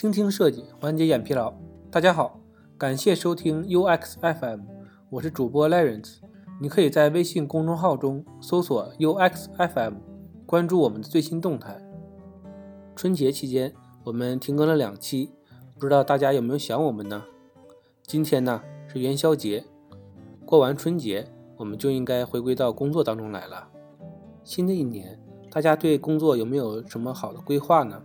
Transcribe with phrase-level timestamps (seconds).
[0.00, 1.52] 倾听设计，缓解眼疲劳。
[1.90, 2.40] 大家好，
[2.78, 4.60] 感谢收听 UX FM，
[5.10, 6.20] 我是主播 Lawrence。
[6.58, 9.96] 你可以在微信公众号中搜索 UX FM，
[10.46, 11.78] 关注我们的最新动态。
[12.96, 13.74] 春节期间，
[14.04, 15.32] 我们停更了两期，
[15.78, 17.24] 不知道大家有没有想我们呢？
[18.02, 19.66] 今天呢是元宵节，
[20.46, 23.68] 过完春节，我们就应该回归到工作当中来了。
[24.44, 28.02] 新的一年，大家对工作有没有什么好的规划呢？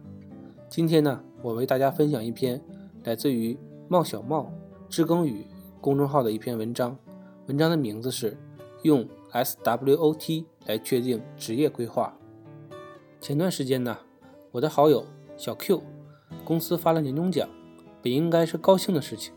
[0.68, 1.24] 今天呢？
[1.46, 2.60] 我为大家分享一篇
[3.04, 3.56] 来自于
[3.88, 4.52] 茂小茂
[4.90, 5.46] 知更语
[5.80, 6.98] 公众号的一篇文章，
[7.46, 8.36] 文章的名字是
[8.82, 12.18] 用 SWOT 来确定职业规划。
[13.22, 13.96] 前段时间呢，
[14.54, 15.06] 我的好友
[15.38, 15.84] 小 Q
[16.44, 17.48] 公司发了年终奖，
[18.02, 19.32] 本应该是高兴的事情，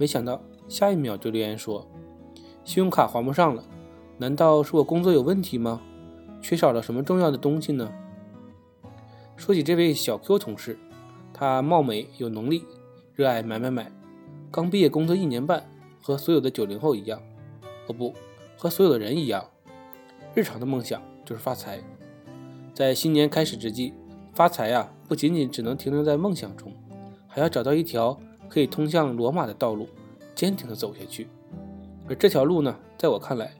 [0.00, 1.86] 没想到下一秒就留言说
[2.64, 3.62] 信用卡还不上了，
[4.18, 5.80] 难道是我工作有问题吗？
[6.40, 7.88] 缺少了什么重要的东西呢？
[9.36, 10.76] 说起这位小 Q 同事。
[11.42, 12.64] 他貌美有能力，
[13.16, 13.90] 热爱买买买。
[14.48, 15.68] 刚毕业工作一年半，
[16.00, 17.20] 和所有的九零后一样，
[17.88, 18.14] 哦不，
[18.56, 19.44] 和所有的人一样，
[20.36, 21.80] 日常的梦想就是发财。
[22.72, 23.92] 在新年开始之际，
[24.32, 26.72] 发财呀，不仅仅只能停留在梦想中，
[27.26, 28.16] 还要找到一条
[28.48, 29.88] 可以通向罗马的道路，
[30.36, 31.26] 坚定的走下去。
[32.08, 33.52] 而这条路呢，在我看来，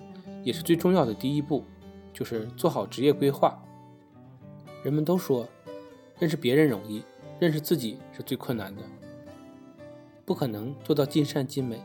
[0.44, 1.64] 也是最重要的第一步，
[2.12, 3.60] 就是做好职业规划。
[4.84, 5.48] 人们都说，
[6.20, 7.02] 认识别人容易。
[7.42, 8.82] 认识自己是最困难的，
[10.24, 11.82] 不可能做到尽善尽美，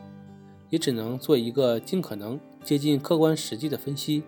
[0.70, 4.22] 也只能做一个尽可能接近客观实际的分析。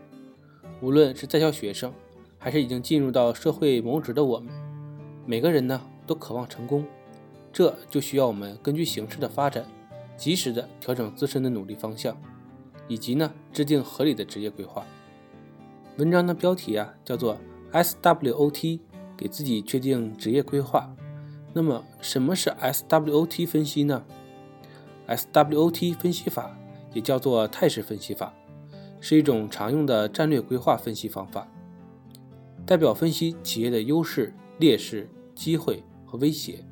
[0.81, 1.93] 无论是在校学生，
[2.37, 4.53] 还是已经进入到社会谋职的我们，
[5.25, 6.85] 每个人呢都渴望成功，
[7.53, 9.65] 这就需要我们根据形势的发展，
[10.17, 12.21] 及时的调整自身的努力方向，
[12.89, 14.85] 以及呢制定合理的职业规划。
[15.97, 17.39] 文章的标题啊叫做
[17.71, 18.81] SWOT，
[19.17, 20.93] 给自己确定职业规划。
[21.53, 24.05] 那么，什么是 SWOT 分析呢
[25.09, 26.57] ？SWOT 分析法
[26.93, 28.33] 也叫做态势分析法，
[29.01, 31.49] 是一种常用的战略规划分析方法，
[32.65, 36.65] 代表分析企业的优势、劣势、机会和威胁。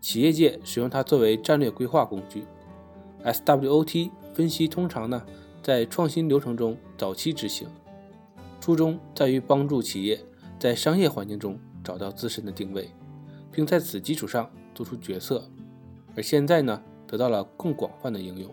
[0.00, 2.44] 企业界使用它作为战略规划工具。
[3.24, 5.24] SWOT 分析通常呢
[5.62, 7.66] 在创新流程中早期执行，
[8.60, 10.20] 初衷在于帮助企业
[10.58, 12.88] 在商业环境中找到自身的定位。
[13.54, 15.48] 并在此基础上做出决策，
[16.16, 18.52] 而现在呢，得到了更广泛的应用。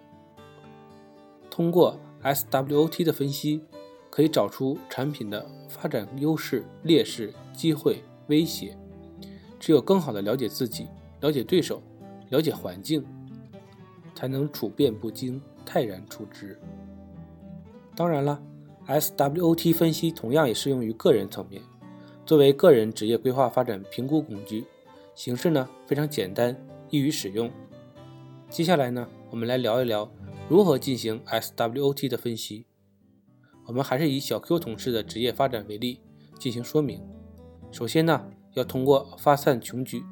[1.49, 3.63] 通过 SWOT 的分析，
[4.09, 8.77] 可以找出产品的发展优势、劣势、机会、威胁。
[9.59, 10.87] 只有更好的了解自己、
[11.19, 11.81] 了解对手、
[12.29, 13.03] 了解环境，
[14.15, 16.59] 才能处变不惊、泰然处之。
[17.95, 18.41] 当然了
[18.87, 21.61] ，SWOT 分析同样也适用于个人层面，
[22.25, 24.65] 作为个人职业规划发展评估工具。
[25.23, 26.57] 形式呢非常简单，
[26.89, 27.51] 易于使用。
[28.49, 30.11] 接下来呢，我们来聊一聊
[30.49, 32.65] 如何进行 SWOT 的分析。
[33.67, 36.01] 我们还是以小 Q 同事的职业发展为例
[36.39, 37.03] 进行说明。
[37.71, 40.03] 首先呢，要通过发散穷举，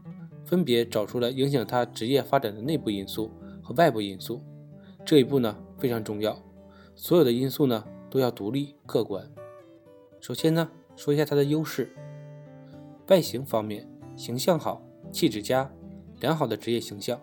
[0.46, 3.32] 分别找出了影响他职业发展的内部因素
[3.64, 4.44] 和外部因素。
[5.04, 6.40] 这一步呢非常重要，
[6.94, 9.28] 所有的因素呢都要独立客观。
[10.20, 11.96] 首先呢，说一下他的优势。
[13.08, 14.86] 外形方面，形象好。
[15.12, 15.72] 气质佳，
[16.20, 17.20] 良好的职业形象，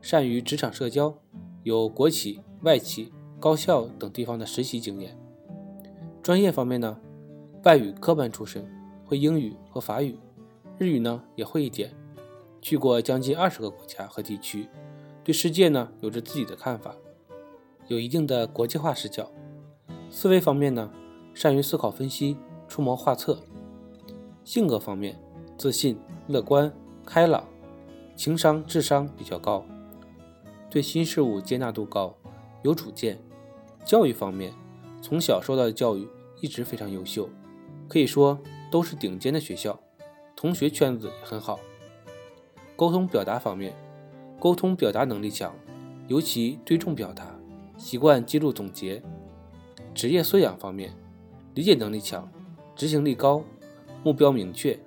[0.00, 1.18] 善于职场社交，
[1.62, 5.16] 有国企、外企、高校等地方的实习经验。
[6.22, 6.98] 专业方面呢，
[7.64, 8.68] 外语科班出身，
[9.04, 10.18] 会英语和法语，
[10.78, 11.90] 日语呢也会一点，
[12.60, 14.68] 去过将近二十个国家和地区，
[15.24, 16.94] 对世界呢有着自己的看法，
[17.86, 19.30] 有一定的国际化视角。
[20.10, 20.90] 思维方面呢，
[21.34, 22.36] 善于思考分析，
[22.66, 23.38] 出谋划策。
[24.44, 25.20] 性格方面，
[25.58, 26.72] 自信、乐观。
[27.10, 27.42] 开朗，
[28.14, 29.64] 情商、智商比较高，
[30.68, 32.14] 对新事物接纳度高，
[32.62, 33.18] 有主见。
[33.82, 34.52] 教育方面，
[35.00, 36.06] 从小受到的教育
[36.42, 37.30] 一直非常优秀，
[37.88, 38.38] 可以说
[38.70, 39.80] 都是顶尖的学校，
[40.36, 41.58] 同学圈子也很好。
[42.76, 43.72] 沟通表达方面，
[44.38, 45.54] 沟通表达能力强，
[46.08, 47.34] 尤其对重表达，
[47.78, 49.02] 习惯记录总结。
[49.94, 50.92] 职业素养方面，
[51.54, 52.30] 理解能力强，
[52.76, 53.42] 执行力高，
[54.04, 54.78] 目标明确。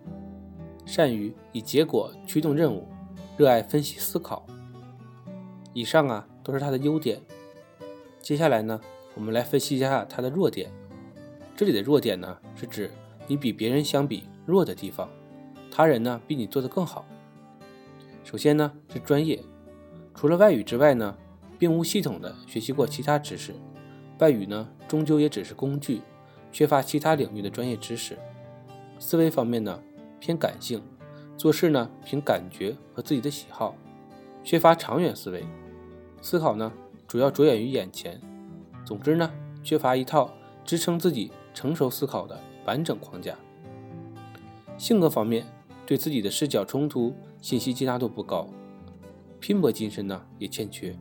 [0.86, 2.88] 善于以结果驱动任务，
[3.38, 4.46] 热爱分析思考。
[5.74, 7.22] 以上啊都是他的优点。
[8.22, 8.80] 接下来呢，
[9.16, 10.70] 我们来分析一下他的弱点。
[11.56, 12.92] 这里的弱点呢，是指
[13.28, 15.10] 你比别人相比弱的地方，
[15.72, 17.06] 他人呢比你做得更好。
[18.24, 19.42] 首先呢是专业，
[20.14, 21.16] 除了外语之外呢，
[21.58, 23.54] 并无系统的学习过其他知识。
[24.20, 26.02] 外语呢终究也只是工具，
[26.52, 28.18] 缺乏其他领域的专业知识。
[29.00, 29.80] 思维方面呢。
[30.22, 30.82] 偏感性，
[31.36, 33.76] 做事呢凭感觉和自己的喜好，
[34.44, 35.44] 缺乏长远思维，
[36.22, 36.72] 思考呢
[37.08, 38.22] 主要着眼于眼前。
[38.86, 39.32] 总之呢，
[39.64, 40.32] 缺乏一套
[40.64, 43.36] 支撑自己成熟思考的完整框架。
[44.78, 45.46] 性格方面，
[45.86, 48.48] 对自己的视角冲突、信息接纳度不高，
[49.40, 50.96] 拼搏精神呢也欠缺。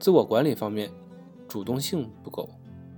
[0.00, 0.90] 自我管理方面，
[1.46, 2.48] 主动性不够，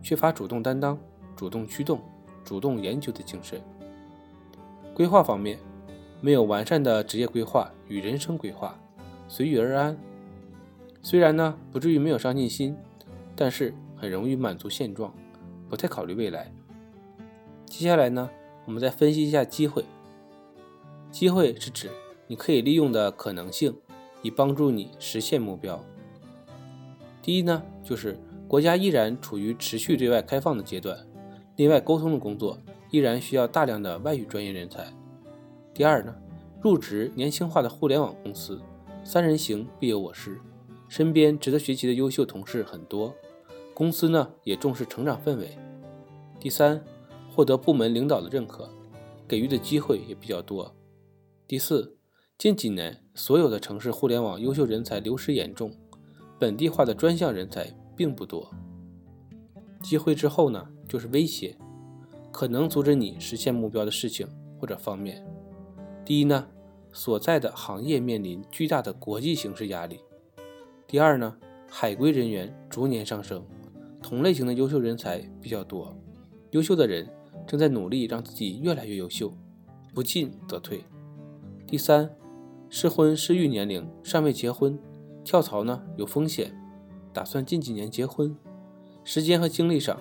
[0.02, 0.99] 缺乏主动担当、
[1.37, 2.00] 主动驱动、
[2.43, 3.61] 主动研究的精神。
[5.00, 5.58] 规划方面，
[6.20, 8.79] 没有完善的职业规划与人生规划，
[9.29, 9.97] 随遇而安。
[11.00, 12.76] 虽然呢不至于没有上进心，
[13.35, 15.11] 但是很容易满足现状，
[15.70, 16.52] 不太考虑未来。
[17.64, 18.29] 接下来呢，
[18.67, 19.87] 我们再分析一下机会。
[21.11, 21.88] 机会是指
[22.26, 23.75] 你可以利用的可能性，
[24.20, 25.82] 以帮助你实现目标。
[27.23, 30.99] 第一呢，就是国家依然处于持续对外开放的阶段，
[31.56, 32.58] 内外沟通的工作
[32.90, 34.92] 依然需要大量的外语专业人才。
[35.72, 36.14] 第二呢，
[36.60, 38.60] 入职年轻化的互联网公司，
[39.04, 40.40] 三人行必有我师，
[40.88, 43.14] 身边值得学习的优秀同事很多，
[43.72, 45.56] 公司呢也重视成长氛围。
[46.38, 46.82] 第三，
[47.32, 48.69] 获得部门领导的认可，
[49.28, 50.75] 给予的机会也比较多。
[51.46, 51.96] 第四，
[52.36, 55.72] 近几年所有的城市互联网优秀人才流失严重。
[56.38, 58.50] 本地化的专项人才并不多，
[59.82, 61.54] 机会之后呢，就是威胁，
[62.32, 64.27] 可能阻止你实现目标的事情
[64.59, 65.25] 或者方面。
[66.05, 66.47] 第一呢，
[66.93, 69.99] 所在的行业面临巨大的国际形势压力；
[70.87, 71.37] 第二呢，
[71.69, 73.44] 海归人员逐年上升，
[74.03, 75.97] 同类型的优秀人才比较多，
[76.50, 77.09] 优秀的人
[77.47, 79.32] 正在努力让自己越来越优秀，
[79.94, 80.85] 不进则退。
[81.67, 82.11] 第三，
[82.69, 84.79] 适婚适育年龄尚未结婚。
[85.23, 86.50] 跳槽呢有风险，
[87.12, 88.35] 打算近几年结婚，
[89.05, 90.00] 时间和精力上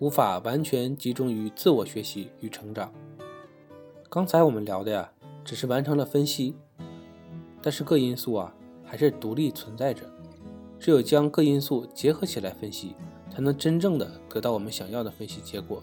[0.00, 2.90] 无法完全集中于自我学习与成长。
[4.08, 5.12] 刚才我们聊的呀，
[5.44, 6.56] 只是完成了分析，
[7.60, 10.10] 但是各因素啊还是独立存在着，
[10.78, 12.94] 只有将各因素结合起来分析，
[13.30, 15.82] 才能真正的得到我们想要的分析结果。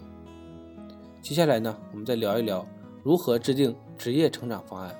[1.22, 2.66] 接下来呢，我们再聊一聊
[3.04, 4.92] 如何制定职业成长方案，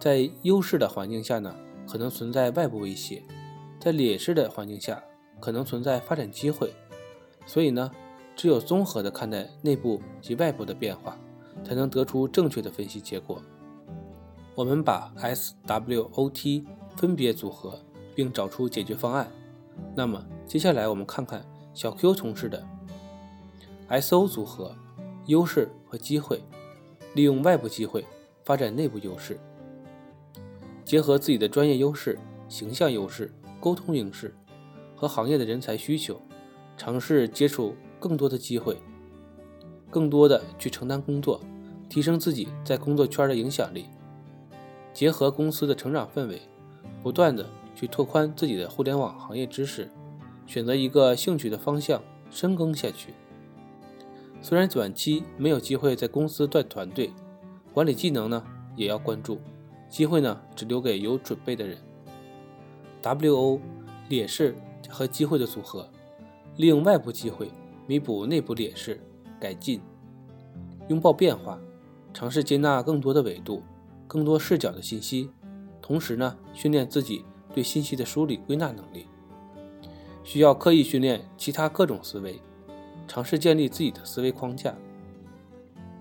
[0.00, 1.54] 在优势的环境下呢？
[1.86, 3.22] 可能存在外部威胁，
[3.78, 5.00] 在劣势的环境下，
[5.38, 6.74] 可能存在发展机会。
[7.46, 7.90] 所以呢，
[8.34, 11.16] 只有综合的看待内部及外部的变化，
[11.64, 13.40] 才能得出正确的分析结果。
[14.54, 16.64] 我们把 S、W、O、T
[16.96, 17.80] 分别组合，
[18.14, 19.30] 并找出解决方案。
[19.94, 21.44] 那么接下来我们看看
[21.74, 22.64] 小 Q 同事的
[23.88, 24.74] S、O 组合，
[25.26, 26.40] 优势和机会，
[27.14, 28.04] 利用外部机会
[28.44, 29.38] 发展内部优势。
[30.84, 32.18] 结合自己的专业优势、
[32.48, 34.34] 形象优势、沟通优势
[34.94, 36.20] 和行业的人才需求，
[36.76, 38.78] 尝试接触更多的机会，
[39.90, 41.40] 更多的去承担工作，
[41.88, 43.86] 提升自己在工作圈的影响力。
[44.92, 46.42] 结合公司的成长氛围，
[47.02, 49.90] 不断的去拓宽自己的互联网行业知识，
[50.46, 53.14] 选择一个兴趣的方向深耕下去。
[54.40, 57.10] 虽然短期没有机会在公司带团队，
[57.72, 58.44] 管理技能呢
[58.76, 59.40] 也要关注。
[59.88, 61.78] 机会呢，只留给有准备的人。
[63.00, 63.60] W.O.
[64.08, 64.56] 劣势
[64.88, 65.88] 和机会的组合，
[66.56, 67.50] 利用外部机会
[67.86, 69.00] 弥补内部劣势，
[69.40, 69.80] 改进，
[70.88, 71.58] 拥抱变化，
[72.12, 73.62] 尝试接纳更多的维度、
[74.06, 75.30] 更多视角的信息，
[75.82, 79.06] 同时呢，训练自己对信息的梳理归纳能力。
[80.22, 82.40] 需要刻意训练其他各种思维，
[83.06, 84.74] 尝试建立自己的思维框架，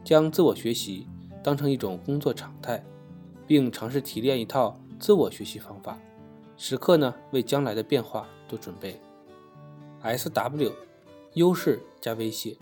[0.03, 1.07] 将自我学习
[1.43, 2.83] 当成一种工作常态。
[3.45, 5.99] 并尝试提炼一套自我学习方法，
[6.55, 8.97] 时刻呢为将来的变化做准备。
[10.03, 10.71] S W
[11.33, 12.57] 优势加威胁，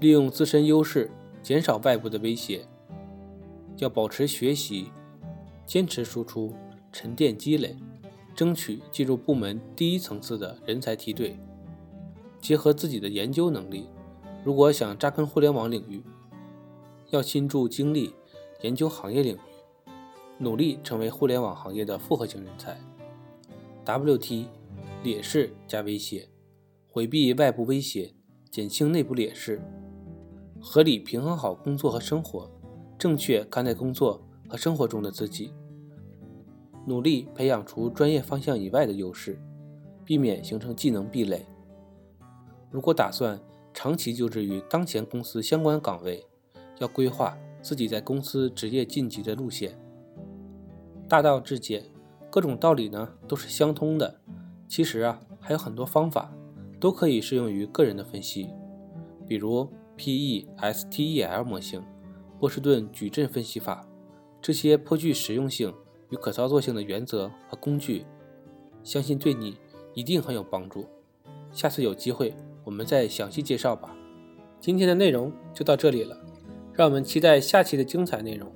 [0.00, 1.10] 利用自身优势
[1.42, 2.66] 减少外部的威胁，
[3.78, 4.92] 要保持学习，
[5.64, 6.54] 坚持输出，
[6.92, 7.74] 沉淀积累，
[8.34, 11.38] 争取进入部门第一层次的人才梯队。
[12.38, 13.88] 结合自己的研究能力，
[14.44, 16.02] 如果想扎根互联网领域，
[17.10, 18.14] 要倾注精力
[18.60, 19.38] 研究行业领域。
[20.40, 22.78] 努力成为互联网行业的复合型人才。
[23.84, 24.46] W.T.
[25.02, 26.28] 劣势加威胁，
[26.90, 28.14] 回避外部威胁，
[28.50, 29.60] 减轻内部劣势，
[30.60, 32.50] 合理平衡好工作和生活，
[32.98, 35.52] 正确看待工作和生活中的自己，
[36.86, 39.38] 努力培养出专业方向以外的优势，
[40.04, 41.46] 避免形成技能壁垒。
[42.70, 43.38] 如果打算
[43.74, 46.26] 长期就职于当前公司相关岗位，
[46.78, 49.78] 要规划自己在公司职业晋级的路线。
[51.06, 51.84] 大道至简，
[52.30, 54.20] 各种道理呢都是相通的。
[54.66, 56.32] 其实啊，还有很多方法
[56.80, 58.48] 都可以适用于个人的分析，
[59.26, 61.82] 比如 PESTEL 模型、
[62.38, 63.86] 波士顿矩阵分析法
[64.40, 65.74] 这些颇具实用性
[66.10, 68.04] 与可操作性的原则和工具，
[68.84, 69.56] 相信对你
[69.94, 70.86] 一定很有帮助。
[71.50, 73.96] 下次有机会我们再详细介绍吧。
[74.60, 76.16] 今天的内容就到这里了，
[76.72, 78.50] 让我们期待下期的精彩内容。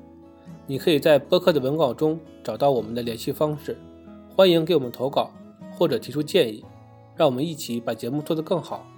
[0.67, 3.76] 你可以在播客的文稿中找到我们的联系方式，
[4.35, 5.33] 欢迎给我们投稿
[5.76, 6.64] 或者提出建议，
[7.16, 8.92] 让我们一起把节目做得更好。